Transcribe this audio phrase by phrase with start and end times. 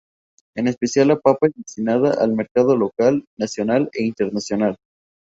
[0.55, 4.77] En especial la papa es destinada al mercado local, nacional e internacional.